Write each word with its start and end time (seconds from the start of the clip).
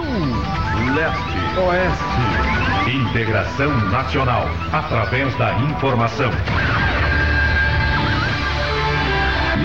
Sul, 0.00 0.94
Leste, 0.94 1.60
Oeste. 1.60 2.90
Integração 2.90 3.70
nacional 3.90 4.48
através 4.72 5.34
da 5.36 5.52
informação. 5.60 6.30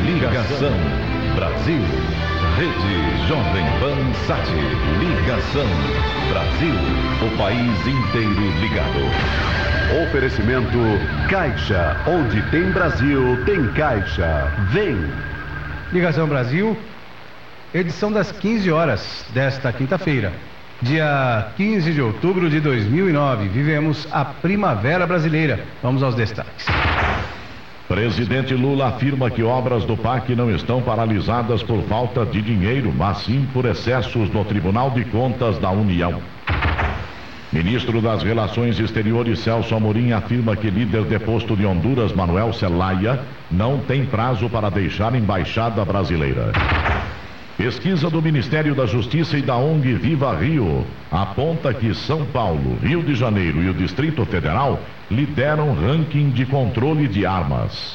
Ligação 0.04 0.74
Brasil. 1.36 1.82
Rede 2.58 3.28
Jovem 3.28 3.66
Pan 3.80 4.14
Sat. 4.28 4.50
Ligação 5.00 5.68
Brasil. 6.30 6.76
O 7.22 7.38
país 7.38 7.88
inteiro 7.88 8.52
ligado. 8.60 9.06
Oferecimento 10.04 10.78
Caixa. 11.30 11.96
Onde 12.06 12.42
tem 12.52 12.72
Brasil, 12.72 13.42
tem 13.46 13.66
Caixa. 13.70 14.52
Vem. 14.72 15.00
Ligação 15.94 16.28
Brasil, 16.28 16.78
edição 17.74 18.12
das 18.12 18.32
15 18.32 18.72
horas 18.72 19.26
desta 19.34 19.72
quinta-feira. 19.72 20.34
Dia 20.82 21.48
15 21.56 21.94
de 21.94 22.02
outubro 22.02 22.50
de 22.50 22.60
2009, 22.60 23.48
vivemos 23.48 24.08
a 24.12 24.26
Primavera 24.26 25.08
Brasileira. 25.08 25.66
Vamos 25.82 26.04
aos 26.04 26.16
destaques. 26.16 26.66
Presidente 27.88 28.54
Lula 28.56 28.88
afirma 28.88 29.30
que 29.30 29.44
obras 29.44 29.86
do 29.86 29.96
PAC 29.96 30.36
não 30.36 30.50
estão 30.50 30.82
paralisadas 30.82 31.62
por 31.62 31.84
falta 31.84 32.26
de 32.26 32.42
dinheiro, 32.42 32.92
mas 32.96 33.20
sim 33.20 33.48
por 33.54 33.66
excessos 33.66 34.30
no 34.32 34.44
Tribunal 34.44 34.90
de 34.90 35.06
Contas 35.06 35.60
da 35.60 35.70
União. 35.70 36.20
Ministro 37.54 38.02
das 38.02 38.22
Relações 38.22 38.80
Exteriores 38.80 39.40
Celso 39.40 39.76
Amorim 39.76 40.12
afirma 40.12 40.58
que 40.58 40.70
líder 40.70 41.04
deposto 41.06 41.56
de 41.56 41.66
Honduras, 41.66 42.12
Manuel 42.12 42.52
Zelaya, 42.52 43.24
não 43.50 43.78
tem 43.78 44.06
prazo 44.06 44.50
para 44.50 44.70
deixar 44.70 45.14
a 45.14 45.18
embaixada 45.18 45.86
brasileira. 45.86 46.52
Pesquisa 47.58 48.10
do 48.10 48.22
Ministério 48.22 48.76
da 48.76 48.86
Justiça 48.86 49.38
e 49.38 49.42
da 49.42 49.56
ONG 49.56 49.94
Viva 49.94 50.36
Rio 50.36 50.86
aponta 51.10 51.74
que 51.74 51.94
São 51.94 52.26
Paulo, 52.26 52.78
Rio 52.84 53.02
de 53.02 53.16
Janeiro 53.16 53.64
e 53.64 53.70
o 53.70 53.74
Distrito 53.74 54.26
Federal 54.26 54.78
lideram 55.10 55.74
ranking 55.74 56.32
de 56.32 56.46
controle 56.46 57.08
de 57.08 57.26
armas. 57.26 57.94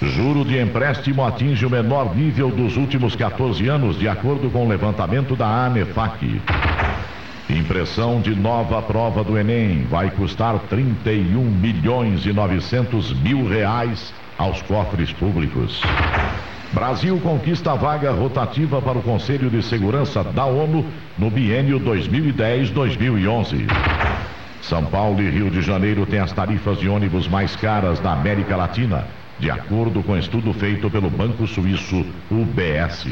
Juro 0.00 0.44
de 0.44 0.60
empréstimo 0.60 1.24
atinge 1.24 1.66
o 1.66 1.70
menor 1.70 2.14
nível 2.14 2.48
dos 2.48 2.76
últimos 2.76 3.16
14 3.16 3.66
anos, 3.66 3.98
de 3.98 4.08
acordo 4.08 4.48
com 4.48 4.64
o 4.64 4.68
levantamento 4.68 5.34
da 5.34 5.48
ANEFAC. 5.48 6.40
Impressão 7.50 8.20
de 8.20 8.36
nova 8.36 8.80
prova 8.82 9.24
do 9.24 9.36
Enem 9.36 9.84
vai 9.90 10.12
custar 10.12 10.60
31 10.70 11.42
milhões 11.42 12.24
e 12.24 12.32
900 12.32 13.14
mil 13.20 13.48
reais 13.48 14.14
aos 14.38 14.62
cofres 14.62 15.12
públicos. 15.12 15.82
Brasil 16.74 17.18
conquista 17.20 17.70
a 17.70 17.76
vaga 17.76 18.10
rotativa 18.10 18.82
para 18.82 18.98
o 18.98 19.02
Conselho 19.02 19.48
de 19.48 19.62
Segurança 19.62 20.24
da 20.24 20.44
ONU 20.44 20.84
no 21.16 21.30
biênio 21.30 21.78
2010-2011. 21.78 23.68
São 24.60 24.84
Paulo 24.86 25.22
e 25.22 25.30
Rio 25.30 25.48
de 25.50 25.62
Janeiro 25.62 26.04
têm 26.04 26.18
as 26.18 26.32
tarifas 26.32 26.78
de 26.78 26.88
ônibus 26.88 27.28
mais 27.28 27.54
caras 27.54 28.00
da 28.00 28.12
América 28.12 28.56
Latina, 28.56 29.06
de 29.38 29.52
acordo 29.52 30.02
com 30.02 30.16
estudo 30.16 30.52
feito 30.52 30.90
pelo 30.90 31.08
banco 31.08 31.46
suíço 31.46 32.04
UBS. 32.28 33.06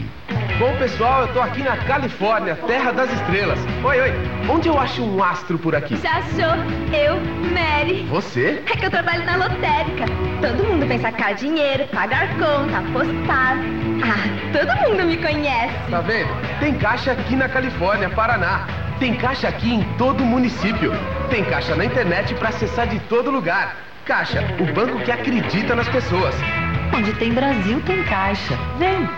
Bom, 0.62 0.76
pessoal, 0.76 1.22
eu 1.22 1.32
tô 1.32 1.40
aqui 1.40 1.60
na 1.60 1.76
Califórnia, 1.76 2.54
terra 2.54 2.92
das 2.92 3.12
estrelas. 3.12 3.58
Oi, 3.82 4.00
oi, 4.00 4.12
onde 4.48 4.68
eu 4.68 4.78
acho 4.78 5.02
um 5.02 5.20
astro 5.20 5.58
por 5.58 5.74
aqui? 5.74 5.96
Já 5.96 6.18
achou? 6.18 6.54
Eu, 6.94 7.16
Mary. 7.52 8.04
Você? 8.04 8.62
É 8.72 8.76
que 8.76 8.86
eu 8.86 8.90
trabalho 8.90 9.24
na 9.26 9.34
lotérica. 9.34 10.04
Todo 10.40 10.62
mundo 10.62 10.86
vem 10.86 11.00
sacar 11.00 11.34
dinheiro, 11.34 11.88
pagar 11.88 12.28
conta, 12.38 12.78
apostar. 12.78 13.56
Ah, 14.04 14.52
todo 14.52 14.88
mundo 14.88 15.04
me 15.04 15.16
conhece. 15.16 15.74
Tá 15.90 16.00
vendo? 16.00 16.30
Tem 16.60 16.74
caixa 16.74 17.10
aqui 17.10 17.34
na 17.34 17.48
Califórnia, 17.48 18.08
Paraná. 18.10 18.64
Tem 19.00 19.16
caixa 19.16 19.48
aqui 19.48 19.74
em 19.74 19.82
todo 19.98 20.22
o 20.22 20.26
município. 20.26 20.92
Tem 21.28 21.44
caixa 21.44 21.74
na 21.74 21.84
internet 21.84 22.36
para 22.36 22.50
acessar 22.50 22.86
de 22.86 23.00
todo 23.00 23.32
lugar. 23.32 23.74
Caixa, 24.06 24.44
o 24.60 24.72
banco 24.72 25.00
que 25.00 25.10
acredita 25.10 25.74
nas 25.74 25.88
pessoas. 25.88 26.36
Onde 26.96 27.12
tem 27.14 27.32
Brasil, 27.32 27.82
tem 27.84 28.04
caixa. 28.04 28.56
Vem. 28.78 29.10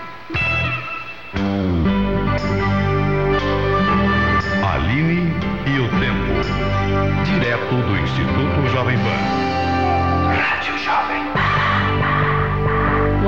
Direto 7.55 7.77
do 7.87 7.97
Instituto 7.97 8.69
Jovem 8.73 8.99
Pan. 8.99 10.35
Rádio 10.37 10.77
Jovem 10.77 11.14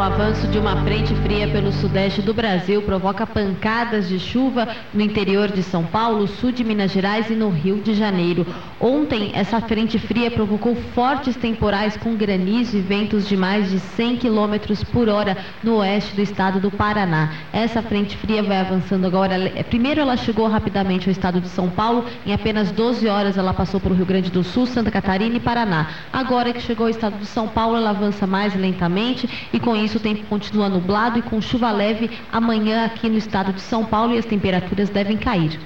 avanço 0.07 0.47
de 0.47 0.57
uma 0.57 0.85
frente 0.85 1.13
fria 1.17 1.49
pelo 1.49 1.73
sudeste 1.73 2.23
do 2.23 2.33
Brasil 2.33 2.81
provoca 2.81 3.27
pancadas 3.27 4.09
de 4.09 4.21
chuva 4.21 4.69
no 4.95 5.01
interior 5.01 5.51
de 5.51 5.65
São 5.65 5.83
Paulo, 5.83 6.29
sul 6.29 6.53
de 6.53 6.63
Minas 6.63 6.93
Gerais 6.93 7.29
e 7.29 7.35
no 7.35 7.51
Rio 7.51 7.81
de 7.81 7.93
Janeiro. 7.93 8.47
Ontem, 8.81 9.33
essa 9.35 9.61
frente 9.61 9.99
fria 9.99 10.31
provocou 10.31 10.77
fortes 10.95 11.35
temporais 11.35 11.97
com 11.97 12.15
granizo 12.15 12.77
e 12.77 12.81
ventos 12.81 13.27
de 13.27 13.37
mais 13.37 13.69
de 13.69 13.81
100 13.81 14.19
km 14.19 14.55
por 14.93 15.09
hora 15.09 15.37
no 15.61 15.79
oeste 15.79 16.15
do 16.15 16.23
estado 16.23 16.61
do 16.61 16.71
Paraná. 16.71 17.33
Essa 17.53 17.83
frente 17.83 18.17
fria 18.17 18.45
vai 18.45 18.59
avançando 18.59 19.07
agora. 19.07 19.51
Primeiro, 19.65 20.01
ela 20.01 20.17
chegou 20.17 20.47
rapidamente 20.47 21.09
ao 21.09 21.13
estado 21.13 21.41
de 21.41 21.49
São 21.49 21.69
Paulo. 21.69 22.05
Em 22.25 22.33
apenas 22.33 22.71
12 22.71 23.09
horas, 23.09 23.37
ela 23.37 23.53
passou 23.53 23.81
por 23.81 23.91
Rio 23.91 24.07
Grande 24.07 24.31
do 24.31 24.45
Sul, 24.45 24.67
Santa 24.67 24.91
Catarina 24.91 25.37
e 25.37 25.41
Paraná. 25.41 25.89
Agora 26.13 26.53
que 26.53 26.61
chegou 26.61 26.87
ao 26.87 26.91
estado 26.91 27.19
de 27.19 27.27
São 27.27 27.49
Paulo, 27.49 27.77
ela 27.77 27.91
avança 27.91 28.25
mais 28.25 28.55
lentamente 28.55 29.29
e 29.53 29.59
com 29.59 29.75
isso 29.75 29.96
o 29.97 30.01
tempo 30.01 30.27
continua 30.27 30.69
nublado 30.69 31.19
e 31.19 31.23
com 31.23 31.41
chuva 31.41 31.71
leve 31.73 32.11
amanhã 32.33 32.85
aqui 32.85 33.09
no 33.09 33.19
estado 33.19 33.53
de 33.53 33.61
São 33.61 33.85
Paulo 33.85 34.15
e 34.15 34.19
as 34.19 34.25
temperaturas 34.25 34.89
devem 34.91 35.17
cair. 35.17 35.59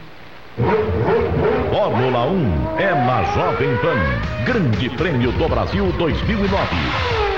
Fórmula 1.70 2.26
1 2.26 2.78
é 2.78 2.94
na 2.94 3.22
Jovem 3.34 3.76
Pan. 3.78 4.44
Grande 4.44 4.90
Prêmio 4.90 5.32
do 5.32 5.48
Brasil 5.48 5.92
2009. 5.92 7.29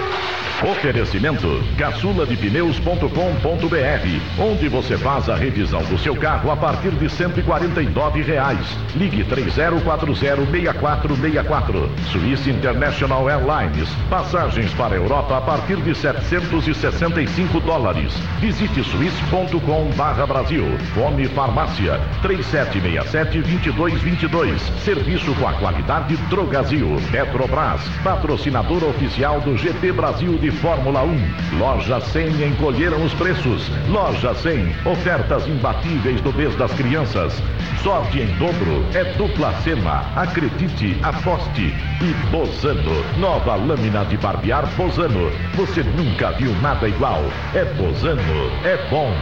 Oferecimento 0.64 1.60
caçuladepneus.com.br, 1.76 4.40
onde 4.40 4.68
você 4.68 4.96
faz 4.96 5.28
a 5.28 5.34
revisão 5.34 5.82
do 5.82 5.98
seu 5.98 6.14
carro 6.14 6.52
a 6.52 6.56
partir 6.56 6.92
de 6.92 7.08
149 7.08 8.22
reais. 8.22 8.64
Ligue 8.94 9.24
30406464. 9.24 11.90
Suíça 12.12 12.48
International 12.48 13.28
Airlines. 13.28 13.88
Passagens 14.08 14.72
para 14.74 14.94
a 14.94 14.98
Europa 14.98 15.38
a 15.38 15.40
partir 15.40 15.78
de 15.78 15.96
765 15.96 17.58
dólares. 17.58 18.14
Visite 18.38 18.84
suíça.com/brasil. 18.84 20.78
Fome 20.94 21.26
Farmácia 21.26 21.98
3767-2222. 22.22 24.60
Serviço 24.84 25.34
com 25.34 25.48
a 25.48 25.54
qualidade 25.54 26.16
Drogazil. 26.30 27.02
Petrobras, 27.10 27.80
patrocinador 28.04 28.84
oficial 28.84 29.40
do 29.40 29.56
GP 29.56 29.90
Brasil 29.90 30.38
de 30.38 30.51
Fórmula 30.60 31.02
1. 31.02 31.58
Loja 31.58 32.00
100 32.00 32.48
encolheram 32.48 33.04
os 33.04 33.12
preços. 33.14 33.70
Loja 33.88 34.34
100, 34.34 34.74
ofertas 34.84 35.46
imbatíveis 35.46 36.20
do 36.20 36.32
mês 36.32 36.54
das 36.56 36.72
crianças. 36.74 37.42
Sorte 37.82 38.20
em 38.20 38.26
dobro 38.38 38.84
é 38.94 39.04
dupla 39.14 39.52
Sema. 39.62 40.04
Acredite, 40.16 40.96
aposte. 41.02 41.74
E 42.00 42.12
Bozano, 42.30 43.04
nova 43.18 43.56
lâmina 43.56 44.04
de 44.04 44.16
barbear 44.16 44.66
Bozano. 44.76 45.30
Você 45.54 45.82
nunca 45.82 46.32
viu 46.32 46.52
nada 46.60 46.88
igual. 46.88 47.22
É 47.54 47.64
Bozano, 47.64 48.50
é 48.64 48.76
bom. 48.88 49.12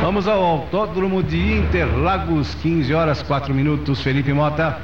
Vamos 0.00 0.26
ao 0.26 0.42
Autódromo 0.42 1.22
de 1.22 1.58
Interlagos, 1.58 2.54
15 2.56 2.94
horas 2.94 3.22
4 3.22 3.54
minutos. 3.54 4.02
Felipe 4.02 4.32
Mota. 4.32 4.78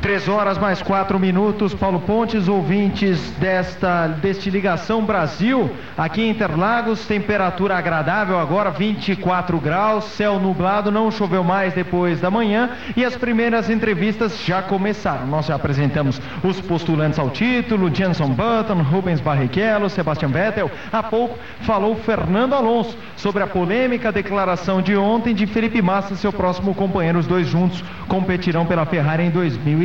Três 0.00 0.28
horas 0.28 0.56
mais 0.56 0.80
quatro 0.80 1.20
minutos, 1.20 1.74
Paulo 1.74 2.00
Pontes, 2.00 2.48
ouvintes 2.48 3.20
desta 3.32 4.06
deste 4.06 4.48
Ligação 4.48 5.04
Brasil, 5.04 5.70
aqui 5.96 6.22
em 6.22 6.30
Interlagos, 6.30 7.06
temperatura 7.06 7.76
agradável 7.76 8.38
agora, 8.38 8.70
24 8.70 9.58
graus, 9.58 10.04
céu 10.04 10.40
nublado, 10.40 10.90
não 10.90 11.10
choveu 11.10 11.44
mais 11.44 11.74
depois 11.74 12.18
da 12.18 12.30
manhã 12.30 12.70
e 12.96 13.04
as 13.04 13.14
primeiras 13.14 13.68
entrevistas 13.68 14.42
já 14.42 14.62
começaram. 14.62 15.26
Nós 15.26 15.44
já 15.44 15.54
apresentamos 15.54 16.18
os 16.42 16.58
postulantes 16.62 17.18
ao 17.18 17.28
título, 17.28 17.94
Jenson 17.94 18.30
Button, 18.30 18.82
Rubens 18.82 19.20
Barrichello, 19.20 19.90
Sebastian 19.90 20.28
Vettel. 20.28 20.70
Há 20.90 21.02
pouco 21.02 21.38
falou 21.60 21.94
Fernando 21.94 22.54
Alonso 22.54 22.96
sobre 23.16 23.42
a 23.42 23.46
polêmica 23.46 24.10
declaração 24.10 24.80
de 24.80 24.96
ontem 24.96 25.34
de 25.34 25.46
Felipe 25.46 25.82
Massa, 25.82 26.16
seu 26.16 26.32
próximo 26.32 26.74
companheiro. 26.74 27.18
Os 27.18 27.26
dois 27.26 27.46
juntos 27.46 27.84
competirão 28.08 28.64
pela 28.64 28.86
Ferrari 28.86 29.24
em 29.24 29.30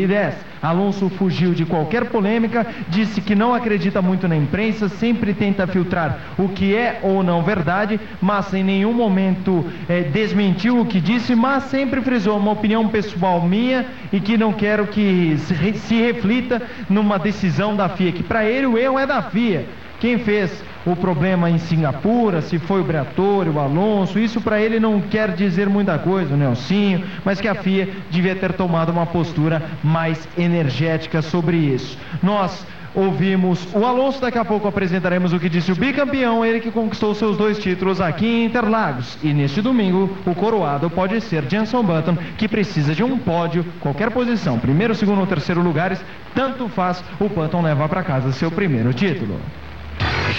2010. 0.08 0.36
Alonso 0.62 1.10
fugiu 1.10 1.54
de 1.54 1.66
qualquer 1.66 2.06
polêmica, 2.06 2.66
disse 2.88 3.22
que 3.22 3.36
não 3.36 3.54
acredita 3.54 4.02
muito 4.02 4.28
na 4.28 4.36
imprensa, 4.36 4.88
sempre 4.90 5.34
tenta 5.34 5.68
filtrar 5.68 6.18
o 6.38 6.50
que 6.50 6.76
é 6.76 7.00
ou 7.04 7.24
não 7.24 7.44
verdade, 7.44 8.00
mas 8.22 8.54
em 8.54 8.64
nenhum 8.64 8.94
momento 8.94 9.66
eh, 9.88 10.02
desmentiu 10.02 10.80
o 10.80 10.86
que 10.86 11.00
disse, 11.00 11.36
mas 11.36 11.66
sempre 11.66 12.02
frisou 12.02 12.38
uma 12.38 12.52
opinião 12.52 12.88
pessoal 12.88 13.42
minha 13.42 13.86
e 14.12 14.20
que 14.20 14.38
não 14.38 14.54
quero 14.54 14.88
que 14.88 15.36
se 15.38 15.96
reflita 15.96 16.62
numa 16.90 17.20
decisão 17.20 17.76
da 17.76 17.90
FIA, 17.90 18.12
que 18.12 18.24
para 18.24 18.46
ele 18.46 18.66
o 18.66 18.78
erro 18.78 18.98
é 18.98 19.06
da 19.06 19.22
FIA. 19.22 19.66
Quem 20.00 20.20
fez 20.20 20.64
o 20.86 20.96
problema 20.96 21.50
em 21.50 21.58
Singapura, 21.58 22.42
se 22.42 22.60
foi 22.60 22.82
o 22.82 22.84
Briatore, 22.84 23.50
o 23.50 23.60
Alonso, 23.60 24.20
isso 24.20 24.40
para 24.40 24.62
ele 24.62 24.80
não 24.80 25.02
quer 25.02 25.32
dizer 25.32 25.68
muita 25.68 25.98
coisa, 25.98 26.34
o 26.34 26.38
Nelsinho, 26.38 27.04
mas 27.24 27.42
que 27.42 27.48
a 27.48 27.56
FIA 27.56 27.90
devia 28.12 28.36
ter 28.36 28.54
tomado 28.54 28.92
uma 28.92 29.06
postura 29.06 29.62
mais 29.84 30.28
energética 30.38 31.22
sobre 31.22 31.58
isso. 31.58 31.98
Nós 32.22 32.66
ouvimos 32.96 33.68
o 33.74 33.86
Alonso, 33.86 34.22
daqui 34.22 34.38
a 34.38 34.46
pouco 34.46 34.68
apresentaremos 34.68 35.34
o 35.34 35.40
que 35.40 35.50
disse 35.50 35.72
o 35.72 35.76
bicampeão, 35.76 36.46
ele 36.46 36.62
que 36.62 36.72
conquistou 36.72 37.14
seus 37.14 37.36
dois 37.36 37.60
títulos 37.60 38.00
aqui 38.00 38.26
em 38.26 38.46
Interlagos. 38.46 39.18
E 39.22 39.34
neste 39.34 39.62
domingo, 39.62 40.16
o 40.26 40.34
coroado 40.34 40.90
pode 40.90 41.20
ser 41.22 41.44
Jenson 41.50 41.84
Button, 41.84 42.18
que 42.38 42.48
precisa 42.48 42.96
de 42.96 43.04
um 43.04 43.18
pódio, 43.18 43.66
qualquer 43.82 44.12
posição, 44.12 44.58
primeiro, 44.58 44.96
segundo 44.96 45.20
ou 45.20 45.28
terceiro 45.28 45.62
lugares, 45.62 46.04
tanto 46.34 46.70
faz, 46.70 47.04
o 47.20 47.28
Button 47.28 47.62
leva 47.62 47.90
para 47.90 48.04
casa 48.04 48.32
seu 48.32 48.50
primeiro 48.50 48.94
título. 48.94 49.40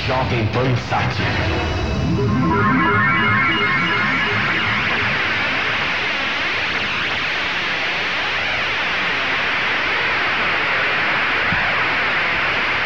Jovem 0.05 0.47
Pan 0.49 0.77
Sat. 0.89 1.17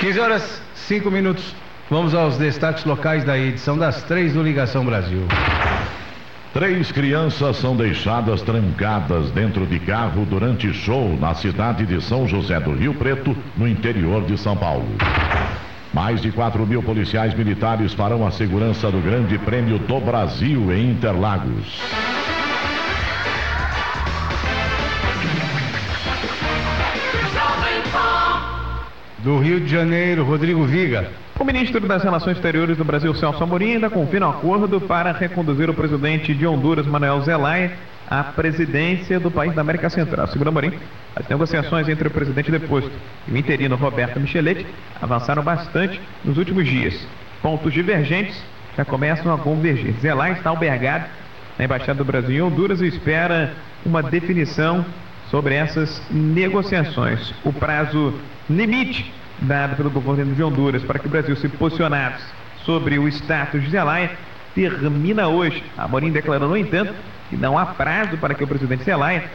15 0.01 0.19
horas, 0.19 0.63
5 0.75 1.11
minutos. 1.11 1.55
Vamos 1.91 2.15
aos 2.15 2.39
destaques 2.39 2.85
locais 2.85 3.23
da 3.25 3.39
edição 3.39 3.77
das 3.77 4.03
três 4.05 4.33
do 4.33 4.43
Ligação 4.43 4.85
Brasil. 4.85 5.27
Três 6.55 6.91
crianças 6.91 7.59
são 7.59 7.77
deixadas 7.77 8.43
trancadas 8.43 9.31
dentro 9.31 9.67
de 9.67 9.79
carro 9.79 10.25
durante 10.25 10.73
show 10.73 11.17
na 11.21 11.35
cidade 11.35 11.85
de 11.85 12.01
São 12.01 12.27
José 12.27 12.59
do 12.59 12.73
Rio 12.73 12.95
Preto, 12.95 13.37
no 13.57 13.69
interior 13.69 14.25
de 14.25 14.39
São 14.39 14.57
Paulo. 14.57 14.89
Mais 15.93 16.23
de 16.23 16.31
4 16.31 16.65
mil 16.65 16.83
policiais 16.83 17.35
militares 17.35 17.93
farão 17.95 18.25
a 18.25 18.31
segurança 18.31 18.91
do 18.93 19.01
Grande 19.01 19.37
Prêmio 19.39 19.77
do 19.79 20.01
Brasil 20.01 20.73
em 20.73 20.91
Interlagos. 20.93 21.81
Do 29.19 29.39
Rio 29.39 29.61
de 29.61 29.69
Janeiro, 29.69 30.25
Rodrigo 30.25 30.65
Viga. 30.65 31.11
O 31.39 31.45
ministro 31.45 31.81
das 31.81 32.05
Relações 32.05 32.37
Exteriores 32.37 32.77
do 32.77 32.85
Brasil, 32.85 33.13
Celso 33.15 33.43
Amorim, 33.43 33.73
ainda 33.73 33.91
confirma 33.91 34.29
um 34.29 34.31
acordo 34.31 34.81
para 34.81 35.11
reconduzir 35.11 35.69
o 35.69 35.75
presidente 35.75 36.33
de 36.35 36.47
Honduras, 36.47 36.87
Manuel 36.87 37.21
Zelaya, 37.23 37.73
à 38.11 38.25
presidência 38.25 39.21
do 39.21 39.31
país 39.31 39.55
da 39.55 39.61
América 39.61 39.89
Central. 39.89 40.27
Segundo 40.27 40.49
Amorim, 40.49 40.73
as 41.15 41.29
negociações 41.29 41.89
entre 41.89 42.09
o 42.09 42.11
presidente 42.11 42.51
deposto 42.51 42.91
e 43.29 43.33
o 43.33 43.37
interino 43.37 43.77
Roberto 43.77 44.19
Micheletti 44.19 44.67
avançaram 45.01 45.43
bastante 45.45 46.01
nos 46.25 46.37
últimos 46.37 46.67
dias. 46.67 47.07
Pontos 47.41 47.73
divergentes 47.73 48.43
já 48.77 48.85
começam 48.85 49.33
a 49.33 49.39
convergir. 49.39 49.95
Zelaya 50.01 50.33
está 50.33 50.51
albergado 50.51 51.05
na 51.57 51.65
Embaixada 51.65 51.95
do 51.95 52.05
Brasil 52.05 52.37
em 52.37 52.43
Honduras 52.43 52.81
e 52.81 52.89
espera 52.89 53.53
uma 53.87 54.03
definição 54.03 54.85
sobre 55.31 55.55
essas 55.55 56.03
negociações. 56.11 57.33
O 57.45 57.53
prazo 57.53 58.15
limite 58.49 59.13
dado 59.41 59.77
pelo 59.77 59.91
governo 59.91 60.35
de 60.35 60.43
Honduras 60.43 60.83
para 60.83 60.99
que 60.99 61.07
o 61.07 61.11
Brasil 61.11 61.37
se 61.37 61.49
posicionasse 61.49 62.25
sobre 62.65 62.99
o 62.99 63.09
status 63.09 63.63
de 63.63 63.71
Zelaya 63.71 64.11
termina 64.55 65.29
hoje. 65.29 65.63
Amorim 65.79 66.11
declarou, 66.11 66.49
no 66.49 66.57
entanto, 66.57 66.93
que 67.31 67.37
não 67.37 67.57
há 67.57 67.65
prazo 67.67 68.19
para 68.19 68.35
que 68.35 68.45
o 68.45 68.47
presidente 68.47 68.85
Zelaya 68.85 69.31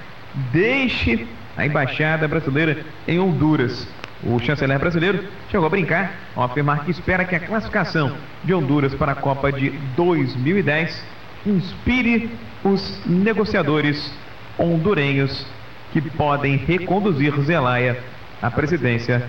deixe 0.52 1.26
a 1.56 1.66
embaixada 1.66 2.28
brasileira 2.28 2.86
em 3.08 3.20
Honduras. 3.20 3.88
O 4.22 4.38
chanceler 4.40 4.78
brasileiro 4.78 5.24
chegou 5.50 5.66
a 5.66 5.70
brincar 5.70 6.12
ao 6.36 6.44
afirmar 6.44 6.84
que 6.84 6.92
espera 6.92 7.24
que 7.24 7.36
a 7.36 7.40
classificação 7.40 8.16
de 8.44 8.54
Honduras 8.54 8.94
para 8.94 9.14
a 9.14 9.16
Copa 9.16 9.52
de 9.52 9.70
2010 9.96 11.04
inspire 11.46 12.30
os 12.64 13.02
negociadores 13.06 14.14
hondurenhos 14.58 15.46
que 15.94 16.02
podem 16.02 16.58
reconduzir 16.58 17.34
Zelaya 17.42 17.98
à 18.42 18.52
presidência 18.52 19.24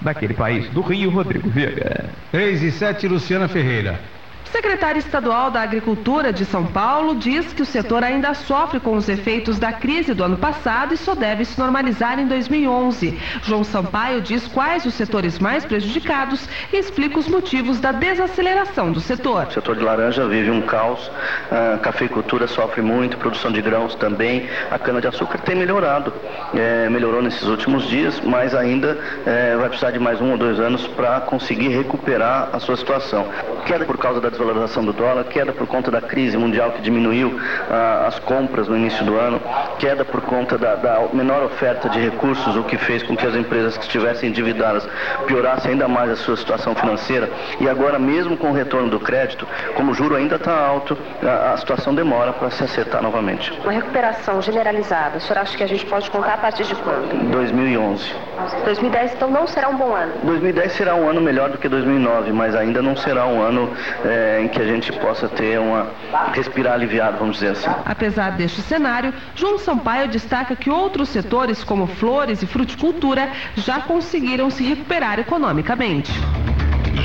daquele 0.00 0.34
país. 0.34 0.68
Do 0.70 0.80
Rio, 0.82 1.10
Rodrigo 1.10 1.48
Vieira. 1.48 2.10
3 2.32 2.62
e 2.62 2.72
7, 2.72 3.08
Luciana 3.08 3.48
Ferreira. 3.48 4.00
Secretário 4.44 4.98
estadual 4.98 5.50
da 5.50 5.62
Agricultura 5.62 6.32
de 6.32 6.44
São 6.44 6.66
Paulo 6.66 7.14
diz 7.14 7.52
que 7.52 7.62
o 7.62 7.66
setor 7.66 8.02
ainda 8.02 8.34
sofre 8.34 8.80
com 8.80 8.96
os 8.96 9.08
efeitos 9.08 9.58
da 9.58 9.72
crise 9.72 10.12
do 10.12 10.24
ano 10.24 10.36
passado 10.36 10.92
e 10.92 10.96
só 10.96 11.14
deve 11.14 11.44
se 11.44 11.58
normalizar 11.58 12.18
em 12.18 12.26
2011. 12.26 13.18
João 13.42 13.62
Sampaio 13.62 14.20
diz 14.20 14.48
quais 14.48 14.84
os 14.84 14.94
setores 14.94 15.38
mais 15.38 15.64
prejudicados 15.64 16.48
e 16.72 16.76
explica 16.76 17.18
os 17.18 17.28
motivos 17.28 17.78
da 17.78 17.92
desaceleração 17.92 18.90
do 18.90 19.00
setor. 19.00 19.46
O 19.46 19.52
setor 19.52 19.76
de 19.76 19.84
laranja 19.84 20.26
vive 20.26 20.50
um 20.50 20.62
caos, 20.62 21.10
a 21.50 21.78
cafeicultura 21.78 22.46
sofre 22.48 22.82
muito, 22.82 23.18
produção 23.18 23.52
de 23.52 23.62
grãos 23.62 23.94
também, 23.94 24.48
a 24.70 24.78
cana-de-açúcar 24.78 25.38
tem 25.38 25.54
melhorado, 25.54 26.12
é, 26.54 26.88
melhorou 26.88 27.22
nesses 27.22 27.44
últimos 27.44 27.88
dias, 27.88 28.20
mas 28.20 28.54
ainda 28.54 28.98
é, 29.24 29.56
vai 29.56 29.68
precisar 29.68 29.92
de 29.92 29.98
mais 29.98 30.20
um 30.20 30.32
ou 30.32 30.38
dois 30.38 30.58
anos 30.58 30.86
para 30.88 31.20
conseguir 31.20 31.68
recuperar 31.68 32.50
a 32.52 32.58
sua 32.58 32.76
situação. 32.76 33.26
Queda 33.66 33.84
por 33.84 33.98
causa 33.98 34.20
da 34.20 34.28
desvalorização 34.28 34.84
do 34.84 34.92
dólar, 34.92 35.24
queda 35.24 35.52
por 35.52 35.66
conta 35.66 35.90
da 35.90 36.00
crise 36.00 36.36
mundial 36.36 36.72
que 36.72 36.82
diminuiu 36.82 37.38
ah, 37.70 38.06
as 38.06 38.18
compras 38.18 38.68
no 38.68 38.76
início 38.76 39.04
do 39.04 39.16
ano, 39.16 39.40
queda 39.78 40.04
por 40.04 40.20
conta 40.22 40.58
da, 40.58 40.74
da, 40.74 41.08
menor 41.12 41.42
oferta 41.44 41.88
de 41.88 42.00
recursos, 42.00 42.56
o 42.56 42.64
que 42.64 42.76
fez 42.76 43.02
com 43.02 43.16
que 43.16 43.26
as 43.26 43.34
empresas 43.34 43.76
que 43.76 43.84
estivessem 43.84 44.30
endividadas 44.30 44.86
piorassem 45.26 45.72
ainda 45.72 45.88
mais 45.88 46.10
a 46.10 46.16
sua 46.16 46.36
situação 46.36 46.74
financeira. 46.74 47.30
E 47.60 47.68
agora, 47.68 47.98
mesmo 47.98 48.36
com 48.36 48.50
o 48.50 48.52
retorno 48.52 48.90
do 48.90 49.00
crédito, 49.00 49.46
como 49.74 49.92
o 49.92 49.94
juro 49.94 50.16
ainda 50.16 50.36
está 50.36 50.54
alto, 50.54 50.96
a, 51.22 51.52
a 51.52 51.56
situação 51.56 51.94
demora 51.94 52.32
para 52.32 52.50
se 52.50 52.62
acertar 52.64 53.02
novamente. 53.02 53.52
Uma 53.62 53.72
recuperação 53.72 54.40
generalizada, 54.42 55.18
o 55.18 55.20
senhor 55.20 55.38
acha 55.40 55.56
que 55.56 55.62
a 55.62 55.68
gente 55.68 55.86
pode 55.86 56.10
contar 56.10 56.34
a 56.34 56.38
partir 56.38 56.64
de 56.64 56.74
quando? 56.74 57.30
2011. 57.30 58.29
2010 58.64 59.14
então 59.14 59.30
não 59.30 59.46
será 59.46 59.68
um 59.68 59.76
bom 59.76 59.94
ano? 59.94 60.12
2010 60.24 60.72
será 60.72 60.94
um 60.94 61.08
ano 61.08 61.20
melhor 61.20 61.50
do 61.50 61.58
que 61.58 61.68
2009, 61.68 62.32
mas 62.32 62.54
ainda 62.54 62.82
não 62.82 62.96
será 62.96 63.26
um 63.26 63.40
ano 63.40 63.70
é, 64.04 64.40
em 64.42 64.48
que 64.48 64.60
a 64.60 64.64
gente 64.64 64.92
possa 64.92 65.28
ter 65.28 65.58
uma 65.58 65.88
respirar 66.32 66.74
aliviado, 66.74 67.18
vamos 67.18 67.36
dizer 67.36 67.52
assim. 67.52 67.70
Apesar 67.84 68.30
deste 68.30 68.62
cenário, 68.62 69.12
João 69.34 69.58
Sampaio 69.58 70.08
destaca 70.08 70.56
que 70.56 70.70
outros 70.70 71.08
setores 71.08 71.64
como 71.64 71.86
flores 71.86 72.42
e 72.42 72.46
fruticultura 72.46 73.28
já 73.56 73.80
conseguiram 73.80 74.50
se 74.50 74.62
recuperar 74.64 75.18
economicamente. 75.18 76.12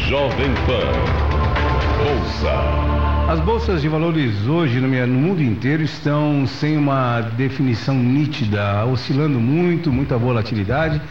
Jovem 0.08 0.54
Pan. 0.66 1.36
Bolsa. 2.04 2.96
As 3.28 3.40
bolsas 3.40 3.82
de 3.82 3.88
valores 3.88 4.46
hoje 4.48 4.80
no 4.80 4.88
mundo 4.88 5.42
inteiro 5.42 5.82
estão 5.82 6.46
sem 6.46 6.78
uma 6.78 7.22
definição 7.22 7.96
nítida, 7.96 8.86
oscilando 8.86 9.40
muito, 9.40 9.92
muita 9.92 10.16
volatilidade. 10.16 11.02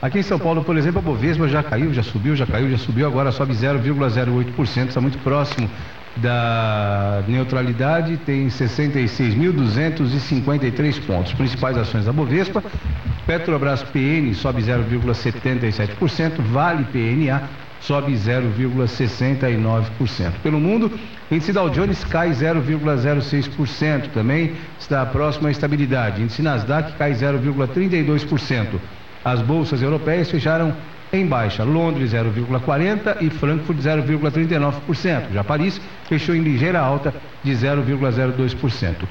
Aqui 0.00 0.18
em 0.18 0.22
São 0.22 0.38
Paulo, 0.38 0.62
por 0.62 0.76
exemplo, 0.76 0.98
a 0.98 1.02
Bovespa 1.02 1.48
já 1.48 1.62
caiu, 1.62 1.90
já 1.92 2.02
subiu, 2.02 2.36
já 2.36 2.46
caiu, 2.46 2.68
já 2.70 2.76
subiu, 2.76 3.06
agora 3.06 3.32
sobe 3.32 3.54
0,08%, 3.54 4.88
está 4.88 5.00
muito 5.00 5.18
próximo 5.20 5.70
da 6.14 7.24
neutralidade, 7.26 8.18
tem 8.18 8.48
66.253 8.48 11.00
pontos. 11.06 11.32
Principais 11.32 11.78
ações 11.78 12.04
da 12.04 12.12
Bovespa, 12.12 12.62
Petrobras 13.26 13.82
PN 13.82 14.34
sobe 14.34 14.60
0,77%, 14.62 16.40
Vale 16.40 16.84
PNA 16.84 17.48
sobe 17.78 18.12
0,69%. 18.12 20.32
Pelo 20.42 20.60
mundo, 20.60 20.92
índice 21.30 21.52
Dow 21.52 21.70
Jones 21.70 22.04
cai 22.04 22.30
0,06%, 22.30 24.10
também 24.12 24.54
está 24.78 25.06
próximo 25.06 25.48
à 25.48 25.50
estabilidade. 25.50 26.22
Índice 26.22 26.42
Nasdaq 26.42 26.96
cai 26.96 27.12
0,32%. 27.12 28.78
As 29.26 29.42
bolsas 29.42 29.82
europeias 29.82 30.30
fecharam 30.30 30.76
em 31.12 31.26
baixa. 31.26 31.64
Londres 31.64 32.12
0,40% 32.12 33.16
e 33.20 33.28
Frankfurt 33.28 33.80
0,39%. 33.80 35.32
Já 35.32 35.42
Paris 35.42 35.80
fechou 36.04 36.32
em 36.32 36.42
ligeira 36.42 36.78
alta 36.78 37.12
de 37.42 37.50
0,02%. 37.50 39.08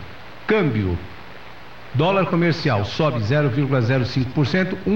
Câmbio. 0.47 0.97
Dólar 1.93 2.27
comercial 2.27 2.85
sobe 2.85 3.19
0,05%, 3.19 4.77
R$ 4.85 4.93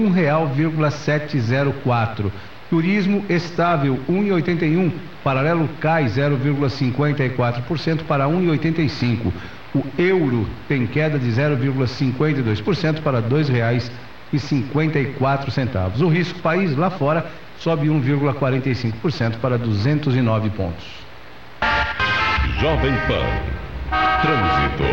1,704. 0.70 2.32
Turismo 2.70 3.26
estável 3.28 4.02
1,81. 4.08 4.90
Paralelo 5.22 5.68
cai 5.78 6.06
0,54% 6.06 8.04
para 8.04 8.24
1,85. 8.26 9.34
O 9.74 9.84
euro 9.98 10.48
tem 10.66 10.86
queda 10.86 11.18
de 11.18 11.28
0,52% 11.28 13.02
para 13.02 13.18
R$ 13.20 13.28
2,00 13.28 14.09
e 14.32 14.38
54 14.38 15.50
centavos. 15.50 16.00
O 16.00 16.08
risco 16.08 16.38
país 16.40 16.76
lá 16.76 16.90
fora 16.90 17.30
sobe 17.58 17.88
1,45% 17.88 19.38
para 19.40 19.58
209 19.58 20.50
pontos. 20.50 20.84
Jovem 22.60 22.94
Pan. 23.06 23.24
Trânsito. 24.22 24.84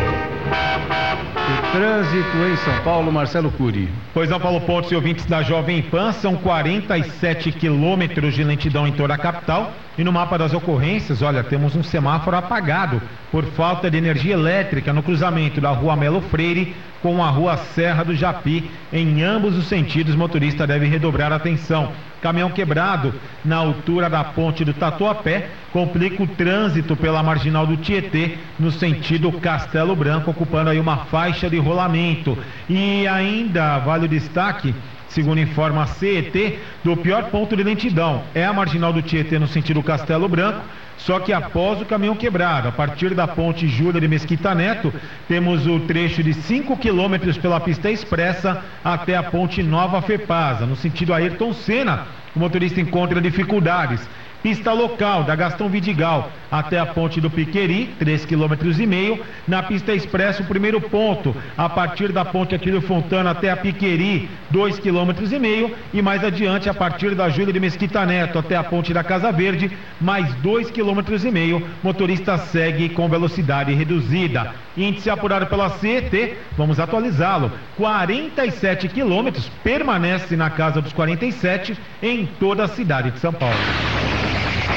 O 1.48 1.72
Trânsito 1.72 2.36
em 2.36 2.56
São 2.56 2.84
Paulo, 2.84 3.10
Marcelo 3.10 3.50
Cury. 3.50 3.88
Pois 4.12 4.28
não, 4.28 4.38
Paulo 4.38 4.60
Pontes 4.60 4.92
e 4.92 4.94
ouvintes 4.94 5.24
da 5.24 5.42
Jovem 5.42 5.80
Pan, 5.80 6.12
são 6.12 6.36
47 6.36 7.52
quilômetros 7.52 8.34
de 8.34 8.44
lentidão 8.44 8.86
em 8.86 8.92
toda 8.92 9.14
a 9.14 9.18
capital. 9.18 9.72
E 9.96 10.04
no 10.04 10.12
mapa 10.12 10.36
das 10.36 10.52
ocorrências, 10.52 11.22
olha, 11.22 11.42
temos 11.42 11.74
um 11.74 11.82
semáforo 11.82 12.36
apagado 12.36 13.00
por 13.32 13.44
falta 13.44 13.90
de 13.90 13.96
energia 13.96 14.34
elétrica 14.34 14.92
no 14.92 15.02
cruzamento 15.02 15.58
da 15.58 15.70
rua 15.70 15.96
Melo 15.96 16.20
Freire 16.20 16.76
com 17.00 17.24
a 17.24 17.30
rua 17.30 17.56
Serra 17.56 18.04
do 18.04 18.14
Japi. 18.14 18.70
Em 18.92 19.22
ambos 19.22 19.56
os 19.56 19.68
sentidos, 19.68 20.14
motorista 20.14 20.66
deve 20.66 20.84
redobrar 20.84 21.32
a 21.32 21.36
atenção. 21.36 21.92
Caminhão 22.20 22.50
quebrado 22.50 23.14
na 23.44 23.56
altura 23.56 24.10
da 24.10 24.24
ponte 24.24 24.64
do 24.64 24.74
Tatuapé 24.74 25.50
complica 25.72 26.22
o 26.22 26.26
trânsito 26.26 26.96
pela 26.96 27.22
marginal 27.22 27.66
do 27.66 27.76
Tietê 27.76 28.38
no 28.58 28.72
sentido 28.72 29.32
Castelo 29.40 29.94
Branco, 29.94 30.30
ocupando 30.30 30.70
aí 30.70 30.80
uma 30.80 31.04
faixa 31.06 31.48
de 31.48 31.58
rolamento. 31.58 32.36
E 32.68 33.06
ainda 33.06 33.78
vale 33.78 34.06
o 34.06 34.08
destaque 34.08 34.74
segundo 35.08 35.40
informa 35.40 35.82
a 35.82 35.86
CET, 35.86 36.58
do 36.84 36.96
pior 36.96 37.30
ponto 37.30 37.56
de 37.56 37.62
lentidão. 37.62 38.24
É 38.34 38.44
a 38.44 38.52
marginal 38.52 38.92
do 38.92 39.02
Tietê 39.02 39.38
no 39.38 39.48
sentido 39.48 39.82
Castelo 39.82 40.28
Branco, 40.28 40.60
só 40.96 41.20
que 41.20 41.32
após 41.32 41.80
o 41.80 41.86
caminhão 41.86 42.16
quebrado, 42.16 42.68
a 42.68 42.72
partir 42.72 43.14
da 43.14 43.26
ponte 43.26 43.68
Júlia 43.68 44.00
de 44.00 44.08
Mesquita 44.08 44.54
Neto, 44.54 44.92
temos 45.26 45.66
o 45.66 45.80
trecho 45.80 46.22
de 46.22 46.34
5 46.34 46.76
quilômetros 46.76 47.38
pela 47.38 47.60
pista 47.60 47.90
expressa 47.90 48.64
até 48.84 49.16
a 49.16 49.22
ponte 49.22 49.62
Nova 49.62 50.02
Fepasa, 50.02 50.66
no 50.66 50.76
sentido 50.76 51.14
Ayrton 51.14 51.52
Senna. 51.52 52.06
O 52.34 52.38
motorista 52.38 52.80
encontra 52.80 53.20
dificuldades. 53.20 54.08
Pista 54.42 54.72
local 54.72 55.24
da 55.24 55.34
Gastão 55.34 55.68
Vidigal 55.68 56.30
até 56.50 56.78
a 56.78 56.86
ponte 56.86 57.20
do 57.20 57.28
Piqueri, 57.28 57.94
3,5 58.00 58.26
km. 58.26 59.22
Na 59.46 59.62
pista 59.62 59.92
expressa, 59.92 60.42
o 60.42 60.46
primeiro 60.46 60.80
ponto, 60.80 61.34
a 61.56 61.68
partir 61.68 62.12
da 62.12 62.24
ponte 62.24 62.54
aqui 62.54 62.70
do 62.70 62.80
Fontana 62.80 63.32
até 63.32 63.50
a 63.50 63.56
Piqueri, 63.56 64.30
2,5 64.52 64.80
km. 64.80 65.74
E 65.92 66.00
mais 66.00 66.22
adiante, 66.22 66.68
a 66.68 66.74
partir 66.74 67.14
da 67.14 67.28
Júlia 67.28 67.52
de 67.52 67.60
Mesquita 67.60 68.06
Neto 68.06 68.38
até 68.38 68.56
a 68.56 68.62
ponte 68.62 68.94
da 68.94 69.02
Casa 69.02 69.32
Verde, 69.32 69.70
mais 70.00 70.26
2,5 70.36 70.72
km. 70.72 71.66
Motorista 71.82 72.38
segue 72.38 72.88
com 72.90 73.08
velocidade 73.08 73.74
reduzida. 73.74 74.54
Índice 74.76 75.10
apurado 75.10 75.46
pela 75.46 75.70
CET, 75.70 76.36
vamos 76.56 76.78
atualizá-lo. 76.78 77.50
47 77.76 78.88
quilômetros, 78.88 79.50
permanece 79.64 80.36
na 80.36 80.48
casa 80.48 80.80
dos 80.80 80.92
47 80.92 81.76
em 82.00 82.26
toda 82.38 82.64
a 82.64 82.68
cidade 82.68 83.10
de 83.10 83.18
São 83.18 83.32
Paulo. 83.32 83.56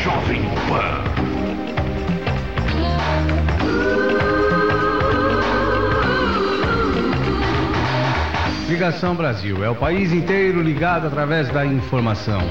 Jovem 0.03 0.41
Pan. 0.67 1.03
Ligação 8.67 9.13
Brasil 9.13 9.63
é 9.63 9.69
o 9.69 9.75
país 9.75 10.11
inteiro 10.11 10.59
ligado 10.59 11.05
através 11.05 11.49
da 11.49 11.63
informação. 11.63 12.41